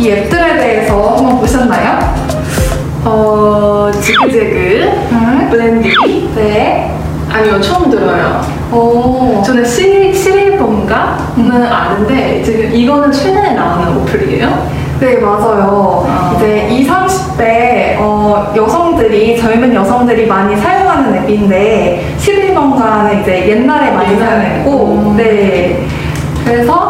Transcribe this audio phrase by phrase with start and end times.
[0.00, 2.14] 이 앱들에 대해서 한번 보셨나요?
[3.04, 5.50] 어, 지그재그, 응?
[5.50, 6.30] 블렌디.
[6.36, 6.96] 네.
[7.30, 8.40] 아니요, 처음 들어요.
[8.72, 9.42] 오.
[9.44, 14.70] 저는 시, 시리본가는 아는데, 지금 이거는 최근에 나오는 어플이에요?
[15.00, 16.06] 네, 맞아요.
[16.08, 16.32] 아.
[16.36, 24.30] 이제 20, 30대 어, 여성들이, 젊은 여성들이 많이 사용하는 앱인데, 11번가는 이제 옛날에 많이 옛날에.
[24.30, 25.16] 사용했고, 음.
[25.18, 25.86] 네.
[26.42, 26.89] 그래서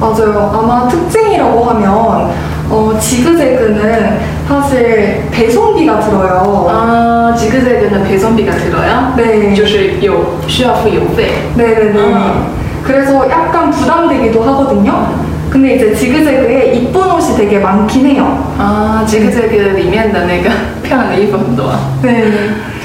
[0.00, 0.50] 맞아요.
[0.54, 2.30] 아마 특징이라고 하면,
[2.70, 6.66] 어, 지그재그는 사실 배송비가 들어요.
[6.68, 9.12] 啊，Zigzag的配送比较들어요？
[9.16, 9.54] 네.
[9.54, 11.30] 就是有需要付邮费。
[11.56, 11.98] 네네네.
[11.98, 12.46] 음.
[12.82, 15.24] 그래서 약간 부담되기도 하거든요.
[15.50, 18.52] 근데 이제 지그재그에 이쁜 옷이 되게 많긴 해요.
[18.58, 20.50] 啊，Zigzag 里面的那个
[20.82, 21.72] 漂亮的衣服很多。
[22.02, 22.24] 네.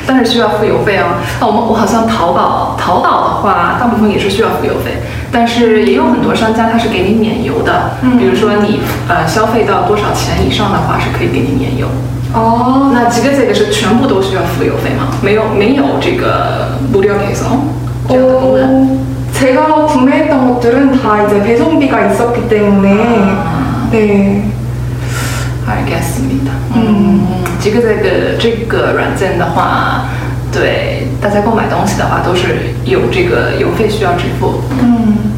[0.08, 1.18] 但是需要付邮费哦。
[1.40, 5.02] 啊，我们我好像淘宝，淘宝的话，大部分也是需要付邮费，
[5.32, 7.92] 但是也有很多商家它是给你免邮的。
[8.02, 11.88] 嗯比如说你呃消费到多少钱以上的话，是可以给你免邮。
[12.32, 15.08] 아, 那这个这个是全部都需要付邮费吗？
[15.22, 17.68] 没有没有这个无料配送
[18.08, 18.64] 这样的功能。
[18.64, 22.92] 어, 제가 구매했던 것들은 다 이제 배송비가 있었기 때문에,
[23.46, 24.44] 아 对
[25.66, 26.52] 알겠습니다.
[26.76, 27.28] 음,
[27.62, 30.06] 这个这个这个软件的话，
[30.52, 34.62] 对大家购买东西的话都是有这个邮费需要支付。
[34.82, 35.34] 음.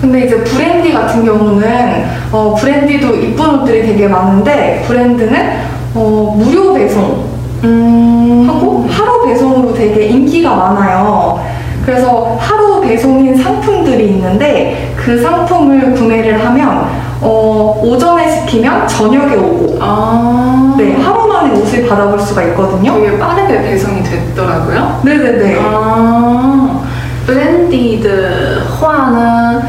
[0.00, 5.52] 근데 이제 브랜디 같은 경우는 어, 브랜디도 이쁜 옷들이 되게 많은데 브랜드는
[5.94, 7.24] 어, 무료 배송
[7.62, 11.40] 嗯 하고 하루 배송으로 되게 인기가 많아요.
[11.86, 16.86] 그래서 하루 배송인 상품들이 있는데 그 상품을 구매를 하면
[17.20, 22.94] 어, 오전에 시키면 저녁에 오고 아, 네 하루 만에 옷을 받아볼 수가 있거든요.
[22.94, 25.00] 되게 빠르게 배송이 됐더라고요.
[25.04, 25.58] 네네네.
[25.60, 26.80] 啊，
[27.26, 29.62] Blendy 的话呢，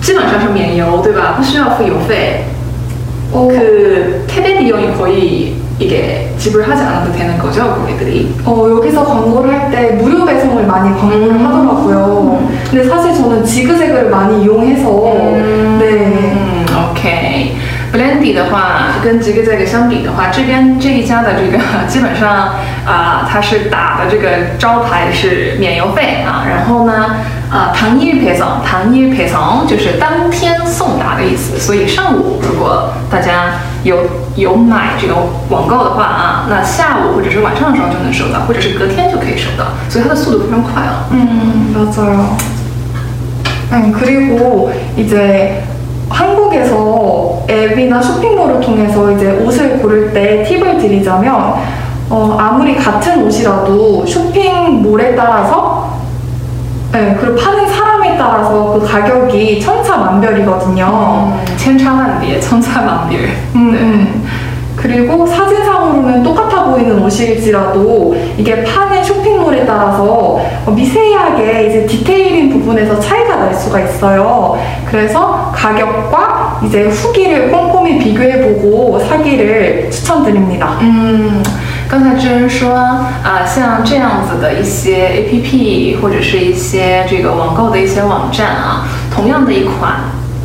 [0.00, 1.34] 基本上是免邮，对吧？
[1.36, 2.44] 不需要付邮费。
[3.32, 8.34] 어, 그 택배 비용이 거의 이게 지불하지 않아도 되는 거죠, 고객들이?
[8.44, 11.44] 어, 여기서 광고를 할 때 무료 배송을 많이 광고를 음.
[11.46, 12.48] 하더라고요.
[12.70, 14.88] 근데 사실 저는 지그재그를 많이 이용해서
[15.78, 16.12] 네.
[16.14, 17.49] 嗯，OK。
[17.92, 21.58] Blendy 的话，跟这个这个相比的话，这边这一家的这个
[21.88, 27.16] 基本上啊、它是打的这个招牌是免邮费啊，然后呢，
[27.50, 33.98] 啊、唐一配送，唐一配送就是当天送达的意思，所以上午如果大家有
[34.36, 35.14] 有买这个
[35.48, 41.06] 网购的话啊，那下午或者是晚上的时候就能收到，或者是隔天就可以收到，所以它的速度非常快哦。
[41.12, 42.36] 음, 맞아요.
[43.72, 45.62] 음, 그리고 이제
[46.08, 46.89] 한국에서
[47.49, 51.55] 앱이나 쇼핑몰을 통해서 이제 옷을 고를 때 팁을 드리자면
[52.09, 55.91] 어, 아무리 같은 옷이라도 쇼핑몰에 따라서
[56.93, 60.85] 예, 네, 그리고 파는 사람에 따라서 그 가격이 천차만별이거든요.
[60.85, 63.19] 음, 천차만별, 천차만별.
[63.55, 63.79] 음, 네.
[63.79, 64.27] 음.
[64.75, 73.53] 그리고 사진상으로는 똑같아 보이는 옷일지라도 이게 파는 쇼핑몰에 따라서 미세하게 이제 디테일인 부분에서 차이가 날
[73.53, 74.57] 수가 있어요.
[74.89, 76.30] 그래서 가격과
[76.64, 80.78] 이제 후기를 꼼꼼히 비교해보고 사기를 추천드립니다.
[80.80, 81.42] 嗯，
[81.88, 89.94] 刚才智恩说啊、像这样子的一些 APP 或者是一些这个网购的一些网站啊，同样的一款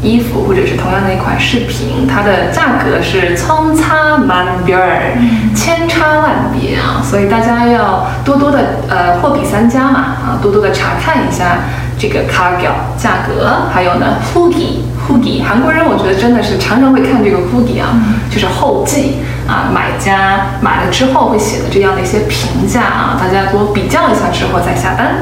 [0.04, 5.14] 衣服或者是同样的一款饰品，它的价格是参差万别儿，
[5.56, 11.60] 千差万别啊，所以大家要多多的呃货比三家嘛啊，多多的查看一下
[12.00, 17.96] 这个卡表价格，还有呢 hoodie hoodie，韩国人我觉得真的是常常会看这个 hoodie 啊，
[18.30, 19.18] 就是后记
[19.48, 25.16] 啊，买家买了之后会写的这样的一些评价啊，大家多比较一下之后再下单。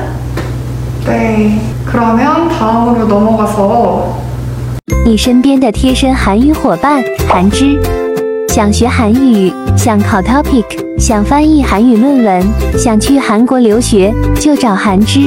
[1.07, 1.59] 네.
[1.85, 4.13] 그러면 다음으로 넘어가서
[5.05, 7.79] 你身边的贴身韩语伙伴韩之，
[8.49, 12.43] 想学韩语，想考 TOPIK，想翻译韩语论文，
[12.77, 15.21] 想去韩国留学，就找韩之。